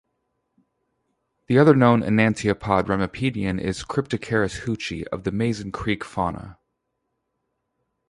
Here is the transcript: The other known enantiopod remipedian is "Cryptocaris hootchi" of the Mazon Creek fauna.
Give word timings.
The 1.45 1.59
other 1.59 1.75
known 1.75 2.01
enantiopod 2.01 2.87
remipedian 2.87 3.61
is 3.61 3.83
"Cryptocaris 3.83 4.61
hootchi" 4.61 5.05
of 5.11 5.25
the 5.25 5.31
Mazon 5.31 5.71
Creek 5.71 6.03
fauna. 6.03 6.57